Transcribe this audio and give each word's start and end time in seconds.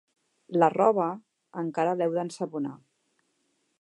La 0.61 0.69
roba, 0.77 1.09
encara 1.63 1.93
l'heu 1.99 2.17
d'ensabonar. 2.17 2.77